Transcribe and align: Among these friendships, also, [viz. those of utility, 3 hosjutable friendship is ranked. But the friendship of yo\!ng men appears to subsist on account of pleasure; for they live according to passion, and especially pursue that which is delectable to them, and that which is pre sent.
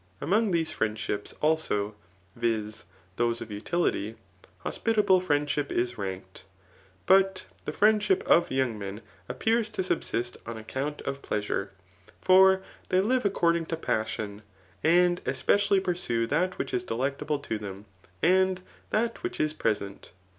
Among 0.19 0.49
these 0.49 0.71
friendships, 0.71 1.35
also, 1.41 1.93
[viz. 2.35 2.85
those 3.17 3.39
of 3.39 3.51
utility, 3.51 4.15
3 4.63 4.71
hosjutable 4.71 5.21
friendship 5.21 5.71
is 5.71 5.99
ranked. 5.99 6.43
But 7.05 7.45
the 7.65 7.71
friendship 7.71 8.23
of 8.27 8.49
yo\!ng 8.49 8.79
men 8.79 9.01
appears 9.29 9.69
to 9.69 9.83
subsist 9.83 10.37
on 10.43 10.57
account 10.57 11.01
of 11.01 11.21
pleasure; 11.21 11.69
for 12.19 12.63
they 12.89 12.99
live 12.99 13.25
according 13.25 13.67
to 13.67 13.77
passion, 13.77 14.41
and 14.83 15.21
especially 15.27 15.79
pursue 15.79 16.25
that 16.25 16.57
which 16.57 16.73
is 16.73 16.83
delectable 16.83 17.37
to 17.37 17.59
them, 17.59 17.85
and 18.23 18.61
that 18.89 19.21
which 19.21 19.39
is 19.39 19.53
pre 19.53 19.75
sent. 19.75 20.13